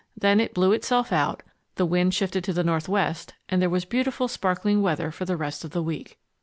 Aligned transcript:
Then 0.17 0.39
it 0.39 0.55
blew 0.55 0.71
itself 0.71 1.11
out, 1.13 1.43
the 1.75 1.85
wind 1.85 2.15
shifted 2.15 2.43
to 2.45 2.53
the 2.53 2.63
northwest, 2.63 3.35
and 3.49 3.61
there 3.61 3.69
was 3.69 3.85
beautiful 3.85 4.27
sparkling 4.27 4.81
weather 4.81 5.11
for 5.11 5.25
the 5.25 5.37
rest 5.37 5.63
of 5.63 5.69
the 5.73 5.83
week. 5.83 6.17